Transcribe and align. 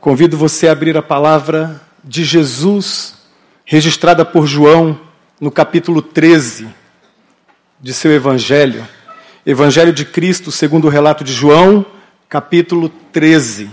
Convido 0.00 0.36
você 0.38 0.68
a 0.68 0.72
abrir 0.72 0.96
a 0.96 1.02
palavra 1.02 1.80
de 2.04 2.22
Jesus, 2.22 3.16
registrada 3.64 4.24
por 4.24 4.46
João 4.46 5.00
no 5.40 5.50
capítulo 5.50 6.00
13 6.00 6.68
de 7.80 7.92
seu 7.92 8.12
Evangelho. 8.12 8.86
Evangelho 9.44 9.92
de 9.92 10.04
Cristo, 10.04 10.52
segundo 10.52 10.84
o 10.84 10.88
relato 10.88 11.24
de 11.24 11.32
João, 11.32 11.84
capítulo 12.28 12.88
13. 12.88 13.68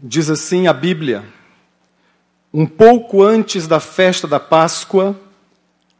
Diz 0.00 0.30
assim 0.30 0.68
a 0.68 0.72
Bíblia: 0.72 1.24
Um 2.54 2.66
pouco 2.66 3.20
antes 3.20 3.66
da 3.66 3.80
festa 3.80 4.28
da 4.28 4.38
Páscoa, 4.38 5.20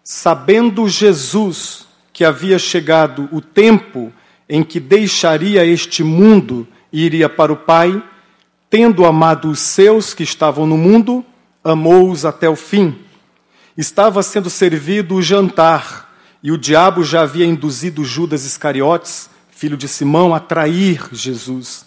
sabendo 0.05 0.89
Jesus 0.89 1.88
que 2.19 2.25
havia 2.25 2.59
chegado 2.59 3.29
o 3.31 3.41
tempo 3.41 4.13
em 4.49 4.65
que 4.65 4.81
deixaria 4.81 5.65
este 5.65 6.03
mundo 6.03 6.67
e 6.93 7.05
iria 7.05 7.29
para 7.29 7.53
o 7.53 7.57
Pai, 7.57 8.03
tendo 8.69 9.07
amado 9.07 9.49
os 9.49 9.61
seus 9.61 10.15
que 10.15 10.25
estavam 10.25 10.67
no 10.67 10.77
mundo, 10.77 11.25
amou-os 11.63 12.25
até 12.25 12.49
o 12.49 12.57
fim. 12.57 12.99
Estava 13.77 14.21
sendo 14.25 14.51
servido 14.51 15.15
o 15.15 15.23
jantar, 15.23 16.13
e 16.43 16.51
o 16.51 16.59
diabo 16.59 17.05
já 17.05 17.23
havia 17.23 17.47
induzido 17.47 18.05
Judas 18.05 18.45
Iscariotes, 18.45 19.31
filho 19.53 19.77
de 19.77 19.87
Simão, 19.87 20.35
a 20.35 20.41
trair 20.41 21.09
Jesus. 21.13 21.87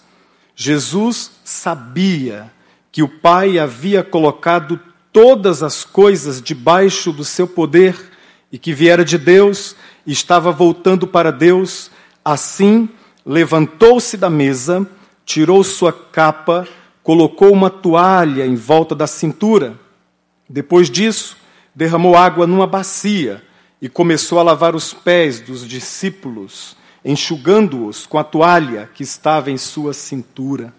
Jesus 0.55 1.29
sabia 1.43 2.49
que 2.90 3.04
o 3.04 3.09
Pai 3.09 3.59
havia 3.59 4.02
colocado 4.02 4.79
todas 5.12 5.62
as 5.62 5.84
coisas 5.84 6.41
debaixo 6.41 7.12
do 7.12 7.26
seu 7.26 7.45
poder 7.45 8.12
e 8.49 8.57
que 8.57 8.73
viera 8.73 9.04
de 9.04 9.18
Deus 9.18 9.76
estava 10.05 10.52
voltando 10.52 11.05
para 11.05 11.32
Deus, 11.32 11.91
assim 12.24 12.90
levantou-se 13.26 14.18
da 14.18 14.30
mesa, 14.30 14.88
tirou 15.26 15.63
sua 15.63 15.94
capa, 15.94 16.68
colocou 17.04 17.52
uma 17.52 17.70
toalha 17.70 18.46
em 18.46 18.55
volta 18.55 18.96
da 18.96 19.07
cintura. 19.07 19.79
Depois 20.49 20.90
disso, 20.90 21.38
derramou 21.74 22.16
água 22.16 22.46
numa 22.46 22.68
bacia 22.68 23.44
e 23.82 23.88
começou 23.88 24.40
a 24.40 24.44
lavar 24.44 24.76
os 24.76 24.94
pés 24.94 25.40
dos 25.40 25.68
discípulos, 25.68 26.76
enxugando-os 27.04 28.05
com 28.05 28.18
a 28.18 28.24
toalha 28.24 28.90
que 28.94 29.04
estava 29.04 29.49
em 29.49 29.57
sua 29.57 29.94
cintura. 29.94 30.74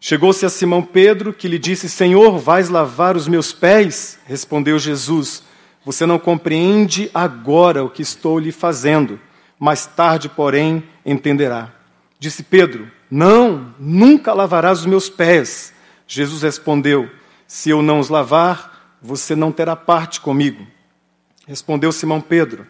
Chegou-se 0.00 0.44
a 0.44 0.48
Simão 0.48 0.82
Pedro, 0.82 1.32
que 1.32 1.48
lhe 1.48 1.58
disse: 1.58 1.88
Senhor, 1.88 2.38
vais 2.38 2.68
lavar 2.68 3.16
os 3.16 3.26
meus 3.26 3.52
pés? 3.52 4.18
Respondeu 4.26 4.78
Jesus: 4.78 5.42
você 5.86 6.04
não 6.04 6.18
compreende 6.18 7.08
agora 7.14 7.84
o 7.84 7.88
que 7.88 8.02
estou 8.02 8.40
lhe 8.40 8.50
fazendo, 8.50 9.20
mais 9.56 9.86
tarde, 9.86 10.28
porém, 10.28 10.82
entenderá. 11.04 11.72
Disse 12.18 12.42
Pedro: 12.42 12.90
Não, 13.08 13.72
nunca 13.78 14.32
lavarás 14.32 14.80
os 14.80 14.86
meus 14.86 15.08
pés. 15.08 15.72
Jesus 16.04 16.42
respondeu: 16.42 17.08
Se 17.46 17.70
eu 17.70 17.82
não 17.82 18.00
os 18.00 18.08
lavar, 18.08 18.96
você 19.00 19.36
não 19.36 19.52
terá 19.52 19.76
parte 19.76 20.20
comigo. 20.20 20.66
Respondeu 21.46 21.92
Simão 21.92 22.20
Pedro: 22.20 22.66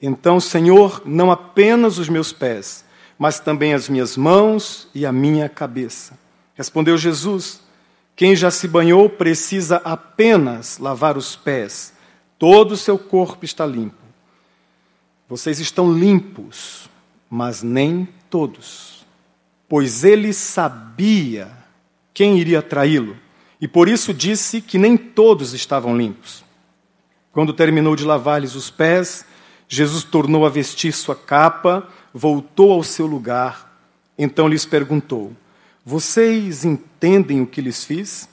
Então, 0.00 0.40
Senhor, 0.40 1.02
não 1.04 1.30
apenas 1.30 1.98
os 1.98 2.08
meus 2.08 2.32
pés, 2.32 2.82
mas 3.18 3.40
também 3.40 3.74
as 3.74 3.90
minhas 3.90 4.16
mãos 4.16 4.88
e 4.94 5.04
a 5.04 5.12
minha 5.12 5.50
cabeça. 5.50 6.18
Respondeu 6.54 6.96
Jesus: 6.96 7.60
Quem 8.16 8.34
já 8.34 8.50
se 8.50 8.66
banhou 8.66 9.10
precisa 9.10 9.82
apenas 9.84 10.78
lavar 10.78 11.18
os 11.18 11.36
pés 11.36 11.91
todo 12.42 12.72
o 12.72 12.76
seu 12.76 12.98
corpo 12.98 13.44
está 13.44 13.64
limpo. 13.64 14.02
Vocês 15.28 15.60
estão 15.60 15.96
limpos, 15.96 16.90
mas 17.30 17.62
nem 17.62 18.08
todos. 18.28 19.06
Pois 19.68 20.02
ele 20.02 20.32
sabia 20.32 21.52
quem 22.12 22.40
iria 22.40 22.60
traí-lo, 22.60 23.16
e 23.60 23.68
por 23.68 23.88
isso 23.88 24.12
disse 24.12 24.60
que 24.60 24.76
nem 24.76 24.96
todos 24.96 25.54
estavam 25.54 25.96
limpos. 25.96 26.44
Quando 27.30 27.52
terminou 27.52 27.94
de 27.94 28.04
lavar-lhes 28.04 28.56
os 28.56 28.70
pés, 28.70 29.24
Jesus 29.68 30.02
tornou 30.02 30.44
a 30.44 30.50
vestir 30.50 30.92
sua 30.92 31.14
capa, 31.14 31.86
voltou 32.12 32.72
ao 32.72 32.82
seu 32.82 33.06
lugar. 33.06 33.72
Então 34.18 34.48
lhes 34.48 34.66
perguntou: 34.66 35.30
Vocês 35.84 36.64
entendem 36.64 37.40
o 37.40 37.46
que 37.46 37.60
lhes 37.60 37.84
fiz? 37.84 38.28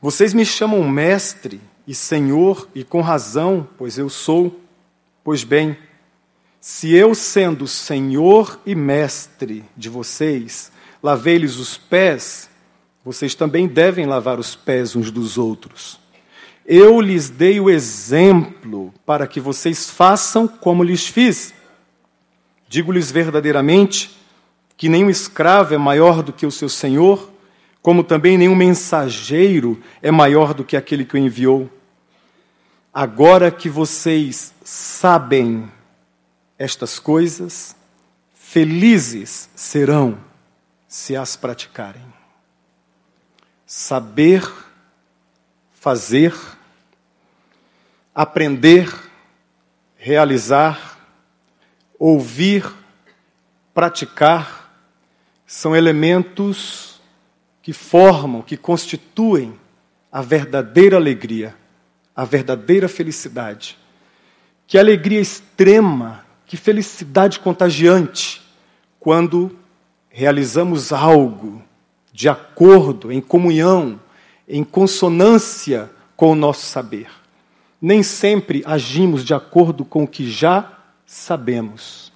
Vocês 0.00 0.32
me 0.32 0.46
chamam 0.46 0.88
mestre 0.88 1.60
e 1.86 1.94
Senhor, 1.94 2.68
e 2.74 2.82
com 2.82 3.00
razão, 3.00 3.68
pois 3.76 3.98
eu 3.98 4.08
sou. 4.08 4.60
Pois 5.22 5.44
bem, 5.44 5.76
se 6.60 6.94
eu, 6.94 7.14
sendo 7.14 7.66
Senhor 7.66 8.58
e 8.64 8.74
Mestre 8.74 9.64
de 9.76 9.88
vocês, 9.88 10.72
lavei-lhes 11.02 11.56
os 11.56 11.76
pés, 11.76 12.48
vocês 13.04 13.34
também 13.34 13.66
devem 13.66 14.06
lavar 14.06 14.38
os 14.38 14.54
pés 14.54 14.96
uns 14.96 15.10
dos 15.10 15.36
outros. 15.36 16.00
Eu 16.64 16.98
lhes 17.02 17.28
dei 17.28 17.60
o 17.60 17.68
exemplo 17.68 18.94
para 19.04 19.26
que 19.26 19.38
vocês 19.38 19.90
façam 19.90 20.48
como 20.48 20.82
lhes 20.82 21.06
fiz. 21.06 21.52
Digo-lhes 22.66 23.10
verdadeiramente 23.10 24.18
que 24.76 24.88
nenhum 24.88 25.10
escravo 25.10 25.74
é 25.74 25.78
maior 25.78 26.22
do 26.22 26.32
que 26.32 26.46
o 26.46 26.50
seu 26.50 26.70
senhor, 26.70 27.30
como 27.84 28.02
também 28.02 28.38
nenhum 28.38 28.54
mensageiro 28.54 29.78
é 30.00 30.10
maior 30.10 30.54
do 30.54 30.64
que 30.64 30.74
aquele 30.74 31.04
que 31.04 31.16
o 31.16 31.18
enviou. 31.18 31.70
Agora 32.90 33.50
que 33.50 33.68
vocês 33.68 34.54
sabem 34.64 35.70
estas 36.58 36.98
coisas, 36.98 37.76
felizes 38.32 39.50
serão 39.54 40.18
se 40.88 41.14
as 41.14 41.36
praticarem. 41.36 42.06
Saber, 43.66 44.50
fazer, 45.74 46.34
aprender, 48.14 48.90
realizar, 49.98 50.98
ouvir, 51.98 52.64
praticar, 53.74 54.72
são 55.46 55.76
elementos 55.76 56.93
que 57.64 57.72
formam, 57.72 58.42
que 58.42 58.58
constituem 58.58 59.58
a 60.12 60.20
verdadeira 60.20 60.98
alegria, 60.98 61.56
a 62.14 62.22
verdadeira 62.22 62.90
felicidade. 62.90 63.78
Que 64.66 64.76
alegria 64.76 65.18
extrema, 65.18 66.26
que 66.44 66.58
felicidade 66.58 67.40
contagiante, 67.40 68.42
quando 69.00 69.58
realizamos 70.10 70.92
algo 70.92 71.62
de 72.12 72.28
acordo, 72.28 73.10
em 73.10 73.22
comunhão, 73.22 73.98
em 74.46 74.62
consonância 74.62 75.90
com 76.14 76.32
o 76.32 76.36
nosso 76.36 76.66
saber. 76.66 77.08
Nem 77.80 78.02
sempre 78.02 78.62
agimos 78.66 79.24
de 79.24 79.32
acordo 79.32 79.86
com 79.86 80.04
o 80.04 80.08
que 80.08 80.30
já 80.30 80.70
sabemos, 81.06 82.12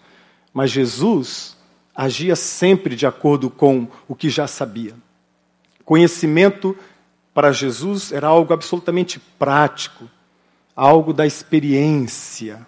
mas 0.53 0.71
Jesus 0.71 1.57
agia 1.97 2.37
sempre 2.37 2.95
de 2.95 3.07
acordo 3.07 3.49
com 3.49 3.89
o 4.07 4.15
que 4.15 4.29
já 4.29 4.47
sabia. 4.47 4.95
Conhecimento 5.89 6.77
para 7.33 7.51
Jesus 7.51 8.13
era 8.13 8.27
algo 8.27 8.53
absolutamente 8.53 9.19
prático, 9.39 10.05
algo 10.77 11.15
da 11.15 11.27
experiência. 11.27 12.67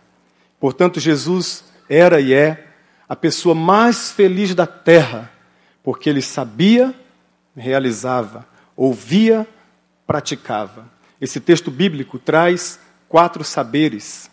Portanto, 0.59 0.99
Jesus 0.99 1.63
era 1.87 2.19
e 2.19 2.33
é 2.33 2.69
a 3.07 3.15
pessoa 3.15 3.55
mais 3.55 4.11
feliz 4.11 4.55
da 4.55 4.67
terra, 4.67 5.31
porque 5.83 6.09
ele 6.09 6.23
sabia, 6.23 6.95
realizava, 7.55 8.47
ouvia, 8.75 9.47
praticava. 10.07 10.89
Esse 11.21 11.41
texto 11.41 11.71
bíblico 11.71 12.19
traz 12.19 12.81
quatro 13.07 13.45
saberes, 13.45 14.31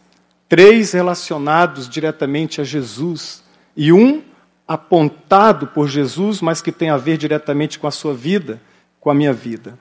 três 0.47 0.93
relacionados 0.93 1.89
diretamente 1.89 2.61
a 2.61 2.63
Jesus 2.63 3.43
e 3.75 3.91
um 3.91 4.23
apontado 4.65 5.67
por 5.67 5.89
Jesus, 5.89 6.39
mas 6.39 6.61
que 6.61 6.71
tem 6.71 6.89
a 6.89 6.95
ver 6.95 7.17
diretamente 7.17 7.79
com 7.79 7.85
a 7.85 7.91
sua 7.91 8.13
vida 8.13 8.61
com 8.99 9.09
a 9.09 9.13
minha 9.13 9.33
vida. 9.33 9.77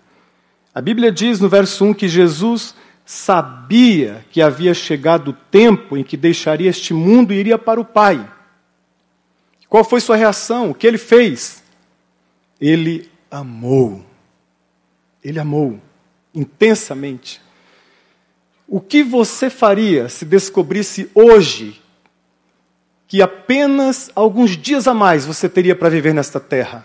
A 0.74 0.80
Bíblia 0.80 1.10
diz 1.10 1.40
no 1.40 1.48
verso 1.48 1.84
1 1.84 1.94
que 1.94 2.08
Jesus 2.08 2.74
sabia 3.04 4.24
que 4.30 4.42
havia 4.42 4.74
chegado 4.74 5.28
o 5.28 5.32
tempo 5.32 5.96
em 5.96 6.02
que 6.02 6.16
deixaria 6.16 6.68
este 6.68 6.92
mundo 6.92 7.32
e 7.32 7.36
iria 7.36 7.56
para 7.56 7.80
o 7.80 7.84
Pai. 7.84 8.28
Qual 9.68 9.84
foi 9.84 10.00
sua 10.00 10.16
reação? 10.16 10.70
O 10.70 10.74
que 10.74 10.86
ele 10.86 10.98
fez? 10.98 11.62
Ele 12.60 13.10
amou. 13.30 14.04
Ele 15.22 15.38
amou 15.38 15.80
intensamente. 16.34 17.40
O 18.68 18.80
que 18.80 19.02
você 19.02 19.48
faria 19.48 20.08
se 20.08 20.24
descobrisse 20.24 21.10
hoje 21.14 21.80
que 23.08 23.22
apenas 23.22 24.10
alguns 24.14 24.56
dias 24.56 24.88
a 24.88 24.94
mais 24.94 25.24
você 25.24 25.48
teria 25.48 25.76
para 25.76 25.88
viver 25.88 26.12
nesta 26.12 26.40
terra? 26.40 26.84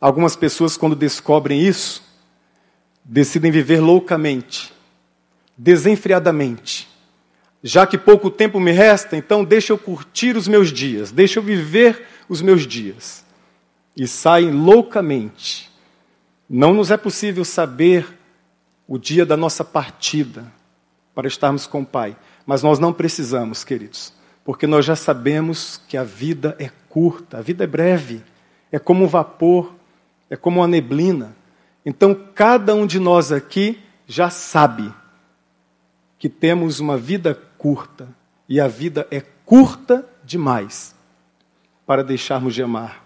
Algumas 0.00 0.36
pessoas, 0.36 0.76
quando 0.76 0.94
descobrem 0.94 1.60
isso, 1.60 2.02
decidem 3.04 3.50
viver 3.50 3.80
loucamente, 3.80 4.72
desenfreadamente, 5.56 6.88
Já 7.62 7.86
que 7.86 7.98
pouco 7.98 8.30
tempo 8.30 8.60
me 8.60 8.70
resta, 8.70 9.16
então 9.16 9.44
deixa 9.44 9.72
eu 9.72 9.78
curtir 9.78 10.36
os 10.36 10.46
meus 10.46 10.72
dias, 10.72 11.10
deixa 11.10 11.40
eu 11.40 11.42
viver 11.42 12.06
os 12.28 12.40
meus 12.40 12.66
dias. 12.66 13.24
E 13.96 14.06
saem 14.06 14.52
loucamente. 14.52 15.68
Não 16.48 16.72
nos 16.72 16.90
é 16.90 16.96
possível 16.96 17.44
saber 17.44 18.06
o 18.86 18.96
dia 18.96 19.26
da 19.26 19.36
nossa 19.36 19.64
partida 19.64 20.46
para 21.14 21.26
estarmos 21.26 21.66
com 21.66 21.80
o 21.80 21.86
Pai, 21.86 22.16
mas 22.46 22.62
nós 22.62 22.78
não 22.78 22.92
precisamos, 22.92 23.64
queridos, 23.64 24.12
porque 24.44 24.66
nós 24.66 24.84
já 24.84 24.94
sabemos 24.94 25.80
que 25.88 25.96
a 25.96 26.04
vida 26.04 26.56
é 26.60 26.70
curta, 26.88 27.38
a 27.38 27.42
vida 27.42 27.64
é 27.64 27.66
breve, 27.66 28.22
é 28.70 28.78
como 28.78 29.04
um 29.04 29.08
vapor, 29.08 29.74
é 30.30 30.36
como 30.36 30.60
uma 30.60 30.68
neblina. 30.68 31.36
Então, 31.84 32.14
cada 32.34 32.74
um 32.74 32.86
de 32.86 32.98
nós 32.98 33.32
aqui 33.32 33.78
já 34.06 34.30
sabe 34.30 34.92
que 36.18 36.28
temos 36.28 36.80
uma 36.80 36.96
vida 36.96 37.34
curta 37.56 38.08
e 38.48 38.60
a 38.60 38.66
vida 38.66 39.06
é 39.10 39.20
curta 39.20 40.06
demais 40.24 40.94
para 41.86 42.02
deixarmos 42.02 42.54
de 42.54 42.62
amar. 42.62 43.04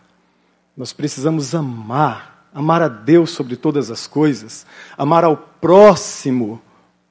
Nós 0.77 0.93
precisamos 0.93 1.55
amar, 1.55 2.49
amar 2.53 2.83
a 2.83 2.89
Deus 2.89 3.31
sobre 3.31 3.57
todas 3.57 3.91
as 3.91 4.07
coisas, 4.07 4.67
amar 4.97 5.25
ao 5.25 5.37
próximo 5.37 6.61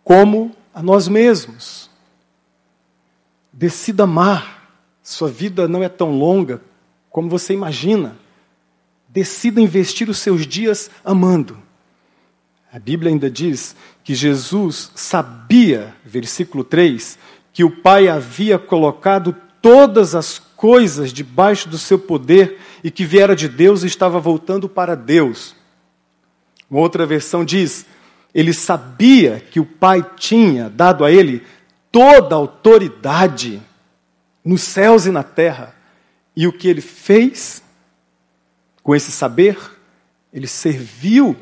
como 0.03 0.55
a 0.73 0.81
nós 0.81 1.07
mesmos. 1.07 1.89
Decida 3.53 4.03
amar. 4.03 4.59
Sua 5.03 5.29
vida 5.29 5.67
não 5.67 5.83
é 5.83 5.89
tão 5.89 6.11
longa 6.11 6.61
como 7.09 7.29
você 7.29 7.53
imagina. 7.53 8.17
Decida 9.13 9.59
investir 9.59 10.09
os 10.09 10.19
seus 10.19 10.47
dias 10.47 10.89
amando. 11.03 11.57
A 12.71 12.79
Bíblia 12.79 13.11
ainda 13.11 13.29
diz 13.29 13.75
que 14.05 14.15
Jesus 14.15 14.89
sabia, 14.95 15.93
versículo 16.05 16.63
3, 16.63 17.19
que 17.51 17.65
o 17.65 17.69
Pai 17.69 18.07
havia 18.07 18.57
colocado 18.57 19.35
todas 19.61 20.15
as 20.15 20.39
coisas 20.39 21.11
debaixo 21.11 21.67
do 21.67 21.77
seu 21.77 21.99
poder 21.99 22.57
e 22.81 22.89
que 22.89 23.03
viera 23.03 23.35
de 23.35 23.49
Deus 23.49 23.83
e 23.83 23.87
estava 23.87 24.17
voltando 24.17 24.69
para 24.69 24.95
Deus. 24.95 25.53
Uma 26.69 26.79
outra 26.79 27.05
versão 27.05 27.43
diz: 27.43 27.85
ele 28.33 28.53
sabia 28.53 29.43
que 29.51 29.59
o 29.59 29.65
Pai 29.65 30.05
tinha 30.15 30.69
dado 30.69 31.03
a 31.03 31.11
ele 31.11 31.43
toda 31.91 32.33
a 32.33 32.37
autoridade 32.37 33.61
nos 34.43 34.61
céus 34.61 35.05
e 35.05 35.11
na 35.11 35.21
terra. 35.23 35.75
E 36.33 36.47
o 36.47 36.53
que 36.53 36.69
ele 36.69 36.79
fez 36.79 37.61
com 38.83 38.95
esse 38.95 39.11
saber? 39.11 39.57
Ele 40.33 40.47
serviu. 40.47 41.35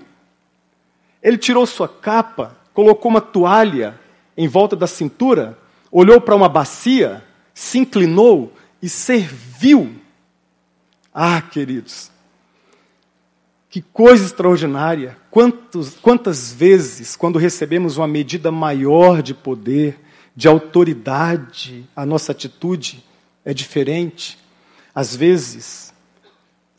Ele 1.22 1.38
tirou 1.38 1.66
sua 1.66 1.88
capa, 1.88 2.58
colocou 2.74 3.12
uma 3.12 3.22
toalha 3.22 4.00
em 4.38 4.48
volta 4.48 4.76
da 4.76 4.88
cintura, 4.88 5.58
olhou 5.92 6.22
para 6.22 6.36
uma 6.36 6.48
bacia, 6.48 7.24
se 7.54 7.78
inclinou 7.78 8.54
e 8.82 8.88
serviu. 8.88 9.96
Ah, 11.14 11.42
queridos, 11.42 12.10
que 13.70 13.82
coisa 13.82 14.26
extraordinária! 14.26 15.18
Quantos, 15.30 15.96
quantas 16.02 16.54
vezes, 16.54 17.16
quando 17.16 17.38
recebemos 17.38 17.98
uma 17.98 18.08
medida 18.08 18.52
maior 18.52 19.22
de 19.22 19.34
poder, 19.34 20.00
de 20.36 20.48
autoridade, 20.48 21.86
a 21.96 22.06
nossa 22.06 22.32
atitude 22.32 23.04
é 23.44 23.54
diferente. 23.54 24.40
Às 24.96 25.16
vezes, 25.16 25.94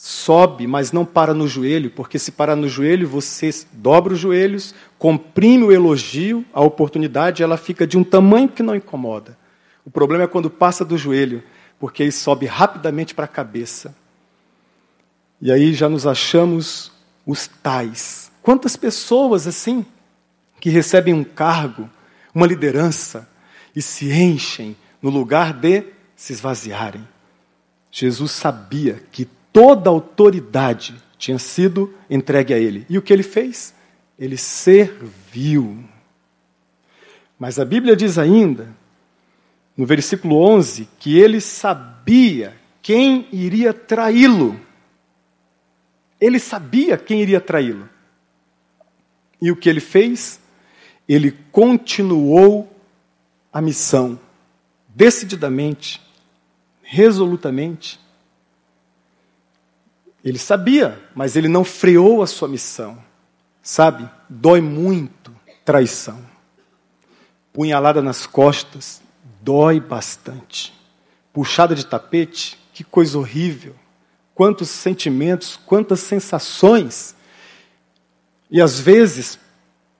sobe, 0.03 0.67
mas 0.67 0.93
não 0.93 1.05
para 1.05 1.35
no 1.35 1.47
joelho, 1.47 1.91
porque 1.91 2.19
se 2.19 2.33
parar 2.33 2.57
no 2.57 2.67
joelho, 2.67 3.07
você 3.07 3.51
dobra 3.71 4.15
os 4.15 4.19
joelhos, 4.19 4.75
comprime 4.99 5.63
o 5.63 5.71
elogio, 5.71 6.43
a 6.55 6.63
oportunidade, 6.63 7.43
ela 7.43 7.59
fica 7.59 7.87
de 7.87 7.99
um 7.99 8.03
tamanho 8.03 8.49
que 8.49 8.63
não 8.63 8.75
incomoda. 8.75 9.37
O 9.85 9.91
problema 9.91 10.25
é 10.25 10.27
quando 10.27 10.49
passa 10.49 10.87
do 10.87 10.97
joelho, 10.97 11.43
porque 11.79 12.03
aí 12.03 12.11
sobe 12.11 12.47
rapidamente 12.47 13.15
para 13.15 13.27
a 13.27 13.29
cabeça. 13.29 13.95
E 15.39 15.53
aí 15.53 15.75
já 15.75 15.87
nos 15.87 16.07
achamos 16.07 16.91
os 17.27 17.47
tais. 17.47 18.33
Quantas 18.41 18.77
pessoas 18.77 19.47
assim 19.47 19.85
que 20.63 20.71
recebem 20.71 21.13
um 21.13 21.23
cargo, 21.23 21.91
uma 22.35 22.47
liderança 22.47 23.29
e 23.77 23.83
se 23.83 24.11
enchem 24.11 24.75
no 25.03 25.11
lugar 25.11 25.53
de 25.53 25.85
se 26.17 26.33
esvaziarem. 26.33 27.07
Jesus 27.91 28.31
sabia 28.31 29.03
que 29.13 29.29
toda 29.53 29.91
autoridade 29.91 30.95
tinha 31.19 31.39
sido 31.39 31.93
entregue 32.09 32.55
a 32.55 32.59
ele. 32.59 32.87
E 32.89 32.97
o 32.97 33.03
que 33.03 33.13
ele 33.13 33.23
fez? 33.23 33.75
Ele 34.19 34.37
serviu. 34.37 35.85
Mas 37.39 37.59
a 37.59 37.65
Bíblia 37.65 37.97
diz 37.97 38.19
ainda, 38.19 38.69
no 39.77 39.87
versículo 39.87 40.37
11, 40.37 40.89
que 40.99 41.19
ele 41.19 41.41
sabia 41.41 42.55
quem 42.83 43.27
iria 43.33 43.73
traí-lo. 43.73 44.61
Ele 46.21 46.39
sabia 46.39 46.99
quem 46.99 47.23
iria 47.23 47.41
traí-lo. 47.41 47.89
E 49.41 49.51
o 49.51 49.57
que 49.57 49.69
ele 49.69 49.81
fez? 49.81 50.41
Ele 51.09 51.33
continuou 51.51 52.71
a 53.53 53.61
missão, 53.61 54.21
decididamente, 54.89 56.01
resolutamente. 56.83 57.99
Ele 60.25 60.39
sabia, 60.39 61.01
mas 61.15 61.37
ele 61.37 61.49
não 61.49 61.65
freou 61.65 62.23
a 62.23 62.27
sua 62.27 62.49
missão. 62.49 62.99
Sabe, 63.63 64.09
dói 64.29 64.61
muito 64.61 65.35
traição. 65.65 66.19
Punhalada 67.53 68.03
nas 68.03 68.27
costas, 68.27 69.03
dói 69.41 69.81
bastante. 69.81 70.73
Puxada 71.33 71.75
de 71.75 71.87
tapete, 71.87 72.59
que 72.73 72.85
coisa 72.85 73.19
horrível 73.19 73.75
quantos 74.41 74.71
sentimentos, 74.71 75.61
quantas 75.67 76.01
sensações. 76.01 77.15
E 78.51 78.59
às 78.59 78.81
vezes, 78.81 79.39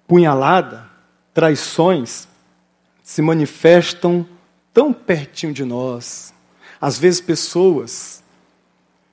punhalada, 0.09 0.89
traições 1.35 2.27
se 3.03 3.21
manifestam 3.21 4.27
tão 4.73 4.95
pertinho 4.95 5.53
de 5.53 5.63
nós. 5.63 6.33
Às 6.81 6.99
vezes, 6.99 7.21
pessoas 7.21 8.20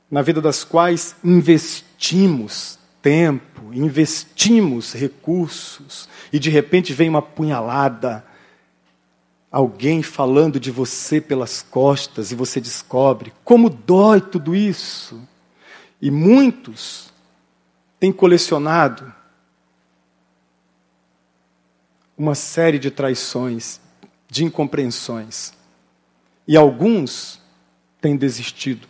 na 0.09 0.21
vida 0.21 0.41
das 0.41 0.63
quais 0.63 1.15
investimos 1.23 2.79
tempo, 3.01 3.73
investimos 3.73 4.93
recursos, 4.93 6.09
e 6.31 6.39
de 6.39 6.49
repente 6.49 6.93
vem 6.93 7.09
uma 7.09 7.21
punhalada, 7.21 8.25
alguém 9.51 10.03
falando 10.03 10.59
de 10.59 10.71
você 10.71 11.21
pelas 11.21 11.61
costas 11.61 12.31
e 12.31 12.35
você 12.35 12.59
descobre 12.59 13.33
como 13.43 13.69
dói 13.69 14.19
tudo 14.21 14.55
isso. 14.55 15.21
E 16.01 16.11
muitos 16.11 17.11
têm 17.99 18.11
colecionado 18.11 19.13
uma 22.17 22.35
série 22.35 22.79
de 22.79 22.91
traições, 22.91 23.79
de 24.29 24.43
incompreensões. 24.43 25.53
E 26.47 26.57
alguns 26.57 27.39
têm 28.01 28.15
desistido, 28.15 28.87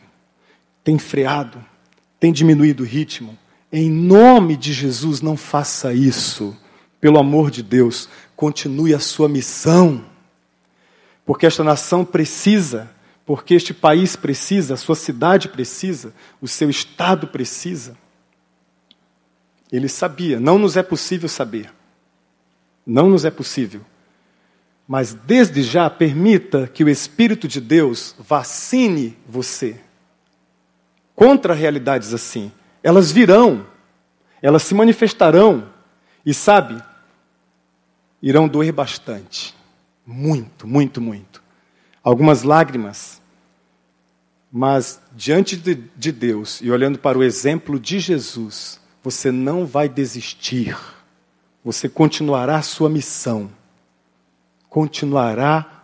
têm 0.88 0.98
freado, 0.98 1.62
têm 2.18 2.32
diminuído 2.32 2.84
o 2.84 2.86
ritmo. 2.86 3.38
Em 3.70 3.92
nome 3.92 4.56
de 4.56 4.72
Jesus, 4.72 5.20
não 5.20 5.36
faça 5.36 5.94
isso. 5.94 6.56
Pelo 7.02 7.20
amor 7.20 7.52
de 7.52 7.62
Deus, 7.62 8.08
continue 8.38 8.94
a 8.94 9.00
sua 9.00 9.28
missão 9.28 10.06
porque 11.26 11.46
esta 11.46 11.62
nação 11.62 12.06
precisa, 12.06 12.90
porque 13.26 13.54
este 13.54 13.74
país 13.74 14.16
precisa, 14.16 14.76
a 14.76 14.78
sua 14.78 14.96
cidade 14.96 15.50
precisa, 15.50 16.14
o 16.40 16.48
seu 16.48 16.70
estado 16.70 17.28
precisa. 17.28 17.98
Ele 19.70 19.90
sabia, 19.90 20.40
não 20.40 20.58
nos 20.58 20.78
é 20.78 20.84
possível 20.84 21.28
saber. 21.28 21.70
Não 22.86 23.10
nos 23.10 23.26
é 23.26 23.30
possível. 23.30 23.82
Mas 24.88 25.14
desde 25.14 25.62
já 25.64 25.90
permita 25.90 26.66
que 26.66 26.82
o 26.82 26.88
Espírito 26.88 27.46
de 27.46 27.60
Deus 27.60 28.16
vacine 28.18 29.18
você 29.28 29.82
contra 31.18 31.56
realidades 31.56 32.14
assim. 32.14 32.52
Elas 32.84 33.12
virão, 33.12 33.66
elas 34.40 34.62
se 34.62 34.76
manifestarão 34.76 35.68
e 36.24 36.32
sabe, 36.32 36.80
irão 38.22 38.48
doer 38.48 38.72
bastante. 38.72 39.56
Muito, 40.06 40.68
muito, 40.68 41.02
muito. 41.02 41.42
Algumas 42.04 42.44
lágrimas. 42.44 43.20
Mas 44.52 45.02
diante 45.12 45.58
de, 45.58 45.74
de 45.96 46.12
Deus 46.12 46.62
e 46.62 46.70
olhando 46.70 47.00
para 47.00 47.18
o 47.18 47.24
exemplo 47.24 47.80
de 47.80 48.00
Jesus, 48.00 48.80
você 49.04 49.32
não 49.32 49.66
vai 49.66 49.90
desistir. 49.90 50.78
Você 51.66 51.90
continuará 51.90 52.58
a 52.58 52.62
sua 52.62 52.90
missão. 52.90 53.50
Continuará 54.70 55.84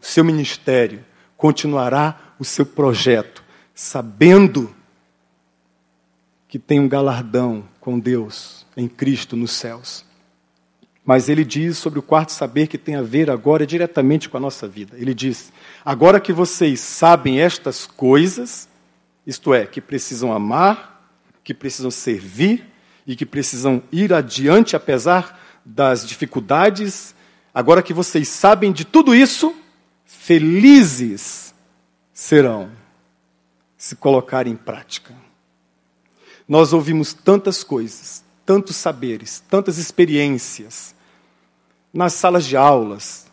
o 0.00 0.04
seu 0.04 0.24
ministério. 0.24 1.04
Continuará 1.36 2.34
o 2.38 2.44
seu 2.46 2.64
projeto. 2.64 3.49
Sabendo 3.82 4.76
que 6.46 6.58
tem 6.58 6.78
um 6.78 6.86
galardão 6.86 7.64
com 7.80 7.98
Deus 7.98 8.66
em 8.76 8.86
Cristo 8.86 9.34
nos 9.38 9.52
céus. 9.52 10.04
Mas 11.02 11.30
ele 11.30 11.46
diz 11.46 11.78
sobre 11.78 11.98
o 11.98 12.02
quarto 12.02 12.30
saber 12.30 12.66
que 12.66 12.76
tem 12.76 12.94
a 12.94 13.00
ver 13.00 13.30
agora 13.30 13.66
diretamente 13.66 14.28
com 14.28 14.36
a 14.36 14.40
nossa 14.40 14.68
vida. 14.68 14.98
Ele 14.98 15.14
diz: 15.14 15.50
agora 15.82 16.20
que 16.20 16.30
vocês 16.30 16.78
sabem 16.78 17.40
estas 17.40 17.86
coisas, 17.86 18.68
isto 19.26 19.54
é, 19.54 19.64
que 19.64 19.80
precisam 19.80 20.30
amar, 20.30 21.10
que 21.42 21.54
precisam 21.54 21.90
servir 21.90 22.66
e 23.06 23.16
que 23.16 23.24
precisam 23.24 23.82
ir 23.90 24.12
adiante 24.12 24.76
apesar 24.76 25.40
das 25.64 26.06
dificuldades, 26.06 27.14
agora 27.54 27.82
que 27.82 27.94
vocês 27.94 28.28
sabem 28.28 28.72
de 28.72 28.84
tudo 28.84 29.14
isso, 29.14 29.54
felizes 30.04 31.54
serão 32.12 32.78
se 33.80 33.96
colocarem 33.96 34.52
em 34.52 34.56
prática. 34.56 35.14
Nós 36.46 36.74
ouvimos 36.74 37.14
tantas 37.14 37.64
coisas, 37.64 38.22
tantos 38.44 38.76
saberes, 38.76 39.42
tantas 39.48 39.78
experiências, 39.78 40.94
nas 41.90 42.12
salas 42.12 42.44
de 42.44 42.58
aulas, 42.58 43.26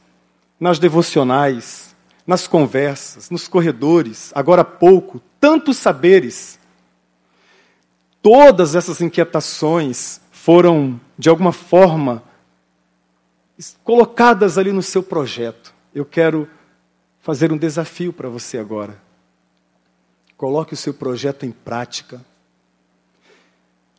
nas 0.57 0.79
devocionais, 0.79 1.93
nas 2.25 2.47
conversas, 2.47 3.29
nos 3.29 3.45
corredores, 3.45 4.31
agora 4.33 4.61
há 4.61 4.65
pouco, 4.65 5.21
tantos 5.37 5.75
saberes. 5.75 6.57
Todas 8.21 8.73
essas 8.73 9.01
inquietações 9.01 10.21
foram, 10.31 10.97
de 11.19 11.27
alguma 11.27 11.51
forma, 11.51 12.23
colocadas 13.83 14.57
ali 14.57 14.71
no 14.71 14.81
seu 14.81 15.03
projeto. 15.03 15.73
Eu 15.93 16.05
quero 16.05 16.49
fazer 17.19 17.51
um 17.51 17.57
desafio 17.57 18.13
para 18.13 18.29
você 18.29 18.57
agora. 18.57 19.06
Coloque 20.37 20.75
o 20.75 20.77
seu 20.77 20.93
projeto 20.93 21.47
em 21.47 21.51
prática. 21.51 22.23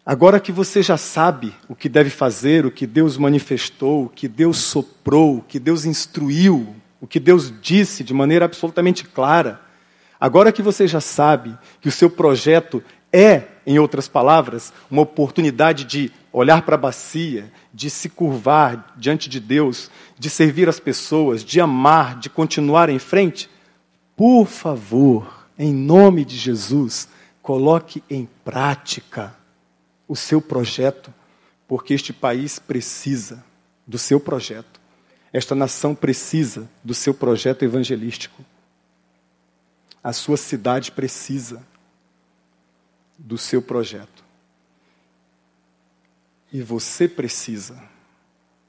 Agora 0.06 0.38
que 0.38 0.52
você 0.52 0.82
já 0.82 0.96
sabe 0.96 1.52
o 1.68 1.74
que 1.74 1.88
deve 1.88 2.10
fazer, 2.10 2.64
o 2.64 2.70
que 2.70 2.86
Deus 2.86 3.18
manifestou, 3.18 4.04
o 4.04 4.08
que 4.08 4.28
Deus 4.28 4.58
soprou, 4.58 5.38
o 5.38 5.42
que 5.42 5.58
Deus 5.58 5.84
instruiu, 5.84 6.74
o 7.00 7.06
que 7.06 7.20
Deus 7.20 7.52
disse 7.60 8.04
de 8.04 8.14
maneira 8.14 8.44
absolutamente 8.44 9.04
clara, 9.04 9.60
agora 10.18 10.52
que 10.52 10.62
você 10.62 10.86
já 10.86 11.00
sabe 11.00 11.58
que 11.80 11.88
o 11.88 11.92
seu 11.92 12.08
projeto 12.08 12.82
é, 13.12 13.48
em 13.66 13.78
outras 13.78 14.08
palavras, 14.08 14.72
uma 14.90 15.02
oportunidade 15.02 15.84
de 15.84 16.12
olhar 16.32 16.62
para 16.62 16.76
a 16.76 16.78
bacia, 16.78 17.52
de 17.74 17.90
se 17.90 18.08
curvar 18.08 18.94
diante 18.96 19.28
de 19.28 19.40
Deus, 19.40 19.90
de 20.18 20.30
servir 20.30 20.68
as 20.68 20.78
pessoas, 20.78 21.44
de 21.44 21.60
amar, 21.60 22.18
de 22.18 22.30
continuar 22.30 22.88
em 22.88 22.98
frente, 22.98 23.50
por 24.16 24.46
favor, 24.46 25.37
em 25.58 25.74
nome 25.74 26.24
de 26.24 26.36
Jesus, 26.36 27.08
coloque 27.42 28.02
em 28.08 28.26
prática 28.44 29.34
o 30.06 30.14
seu 30.14 30.40
projeto, 30.40 31.12
porque 31.66 31.92
este 31.92 32.12
país 32.12 32.58
precisa 32.58 33.44
do 33.86 33.98
seu 33.98 34.20
projeto. 34.20 34.80
Esta 35.32 35.54
nação 35.54 35.94
precisa 35.94 36.70
do 36.84 36.94
seu 36.94 37.12
projeto 37.12 37.64
evangelístico. 37.64 38.44
A 40.02 40.12
sua 40.12 40.36
cidade 40.36 40.92
precisa 40.92 41.66
do 43.18 43.36
seu 43.36 43.60
projeto. 43.60 44.24
E 46.52 46.62
você 46.62 47.06
precisa, 47.08 47.82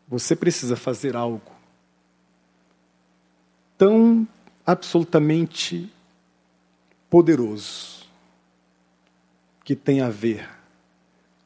você 0.08 0.36
precisa 0.36 0.76
fazer 0.76 1.16
algo 1.16 1.52
tão 3.78 4.28
absolutamente 4.66 5.90
poderoso 7.10 8.08
que 9.64 9.76
tem 9.76 10.02
a 10.02 10.10
ver 10.10 10.48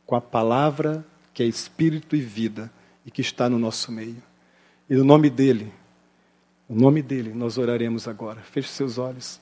com 0.05 0.15
a 0.15 0.21
palavra 0.21 1.05
que 1.33 1.41
é 1.41 1.45
espírito 1.45 2.15
e 2.15 2.21
vida 2.21 2.71
e 3.05 3.11
que 3.11 3.21
está 3.21 3.49
no 3.49 3.57
nosso 3.57 3.91
meio. 3.91 4.21
E 4.89 4.95
no 4.95 5.03
nome 5.03 5.29
dele, 5.29 5.73
no 6.69 6.79
nome 6.79 7.01
dele, 7.01 7.33
nós 7.33 7.57
oraremos 7.57 8.07
agora. 8.07 8.41
Feche 8.41 8.69
seus 8.69 8.97
olhos. 8.97 9.39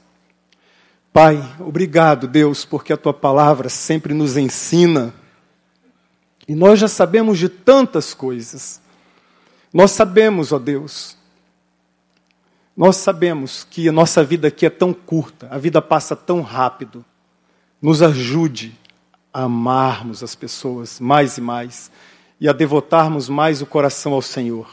Pai, 1.13 1.37
obrigado, 1.59 2.27
Deus, 2.27 2.63
porque 2.63 2.93
a 2.93 2.97
tua 2.97 3.13
palavra 3.13 3.67
sempre 3.67 4.13
nos 4.13 4.37
ensina. 4.37 5.13
E 6.47 6.55
nós 6.55 6.79
já 6.79 6.87
sabemos 6.87 7.37
de 7.37 7.49
tantas 7.49 8.13
coisas. 8.13 8.81
Nós 9.73 9.91
sabemos, 9.91 10.51
ó 10.51 10.59
Deus, 10.59 11.17
nós 12.75 12.97
sabemos 12.97 13.65
que 13.69 13.87
a 13.87 13.91
nossa 13.91 14.23
vida 14.23 14.47
aqui 14.47 14.65
é 14.65 14.69
tão 14.69 14.93
curta, 14.93 15.47
a 15.51 15.57
vida 15.57 15.81
passa 15.81 16.15
tão 16.15 16.41
rápido. 16.41 17.03
Nos 17.81 18.01
ajude 18.01 18.77
a 19.33 19.43
amarmos 19.43 20.23
as 20.23 20.35
pessoas 20.35 20.99
mais 20.99 21.37
e 21.37 21.41
mais 21.41 21.91
e 22.39 22.47
a 22.49 22.53
devotarmos 22.53 23.29
mais 23.29 23.61
o 23.61 23.65
coração 23.65 24.13
ao 24.13 24.21
Senhor. 24.21 24.67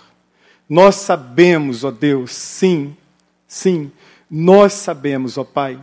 Nós 0.69 0.97
sabemos, 0.97 1.85
ó 1.85 1.91
Deus, 1.91 2.33
sim, 2.33 2.97
sim, 3.47 3.91
nós 4.31 4.73
sabemos, 4.73 5.37
ó 5.37 5.45
Pai, 5.45 5.79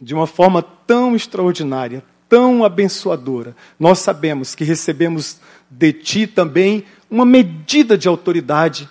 de 0.00 0.14
uma 0.14 0.26
forma 0.26 0.62
tão 0.62 1.16
extraordinária, 1.16 2.04
tão 2.28 2.64
abençoadora, 2.64 3.56
nós 3.78 3.98
sabemos 3.98 4.54
que 4.54 4.64
recebemos 4.64 5.38
de 5.70 5.92
Ti 5.92 6.26
também 6.26 6.84
uma 7.10 7.24
medida 7.24 7.96
de 7.96 8.08
autoridade. 8.08 8.88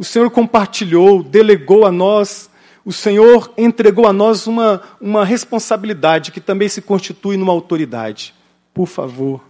O 0.00 0.04
Senhor 0.04 0.30
compartilhou, 0.30 1.22
delegou 1.22 1.84
a 1.84 1.92
nós 1.92 2.50
o 2.84 2.92
Senhor 2.92 3.52
entregou 3.58 4.06
a 4.06 4.12
nós 4.12 4.46
uma, 4.46 4.82
uma 5.00 5.24
responsabilidade 5.24 6.32
que 6.32 6.40
também 6.40 6.68
se 6.68 6.80
constitui 6.80 7.36
numa 7.36 7.52
autoridade. 7.52 8.34
Por 8.72 8.86
favor, 8.86 9.44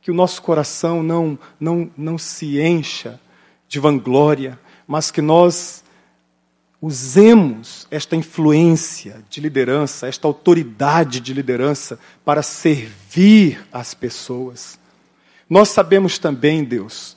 que 0.00 0.10
o 0.10 0.14
nosso 0.14 0.40
coração 0.40 1.02
não, 1.02 1.38
não, 1.60 1.90
não 1.96 2.18
se 2.18 2.58
encha 2.60 3.20
de 3.68 3.78
vanglória, 3.78 4.58
mas 4.86 5.10
que 5.10 5.20
nós 5.20 5.84
usemos 6.80 7.86
esta 7.90 8.16
influência 8.16 9.22
de 9.30 9.40
liderança, 9.40 10.08
esta 10.08 10.26
autoridade 10.26 11.20
de 11.20 11.32
liderança 11.32 11.98
para 12.24 12.42
servir 12.42 13.64
as 13.72 13.94
pessoas. 13.94 14.78
Nós 15.48 15.68
sabemos 15.68 16.18
também, 16.18 16.64
Deus, 16.64 17.16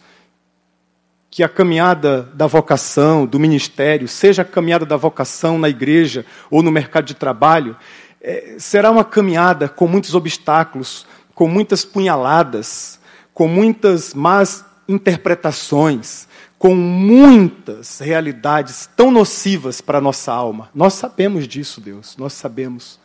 que 1.36 1.44
a 1.44 1.50
caminhada 1.50 2.22
da 2.34 2.48
vocação, 2.48 3.26
do 3.26 3.38
ministério, 3.38 4.08
seja 4.08 4.42
a 4.42 4.46
caminhada 4.46 4.86
da 4.86 4.96
vocação 4.96 5.60
na 5.60 5.68
igreja 5.68 6.26
ou 6.50 6.64
no 6.64 6.72
mercado 6.72 7.04
de 7.04 7.14
trabalho, 7.14 7.76
é, 8.22 8.56
será 8.58 8.90
uma 8.90 9.04
caminhada 9.04 9.68
com 9.68 9.86
muitos 9.86 10.16
obstáculos, 10.16 11.06
com 11.34 11.46
muitas 11.46 11.84
punhaladas, 11.84 13.02
com 13.34 13.50
muitas 13.50 14.14
más 14.14 14.64
interpretações, 14.88 16.26
com 16.58 16.74
muitas 16.74 18.00
realidades 18.00 18.90
tão 18.96 19.12
nocivas 19.12 19.82
para 19.82 19.98
a 19.98 20.02
nossa 20.02 20.32
alma. 20.32 20.70
Nós 20.74 20.94
sabemos 20.94 21.50
disso, 21.50 21.82
Deus, 21.82 22.16
nós 22.16 22.32
sabemos. 22.32 22.98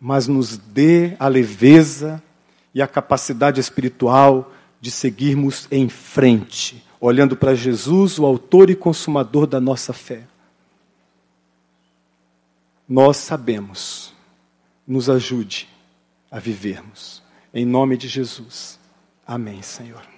Mas 0.00 0.26
nos 0.26 0.56
dê 0.56 1.12
a 1.20 1.28
leveza 1.28 2.22
e 2.74 2.80
a 2.80 2.88
capacidade 2.88 3.60
espiritual 3.60 4.54
de 4.80 4.90
seguirmos 4.90 5.66
em 5.70 5.88
frente, 5.88 6.84
olhando 7.00 7.36
para 7.36 7.54
Jesus, 7.54 8.18
o 8.18 8.26
Autor 8.26 8.70
e 8.70 8.76
Consumador 8.76 9.46
da 9.46 9.60
nossa 9.60 9.92
fé. 9.92 10.24
Nós 12.88 13.16
sabemos, 13.18 14.14
nos 14.86 15.10
ajude 15.10 15.68
a 16.30 16.38
vivermos. 16.38 17.22
Em 17.52 17.64
nome 17.64 17.96
de 17.96 18.08
Jesus. 18.08 18.78
Amém, 19.26 19.60
Senhor. 19.62 20.17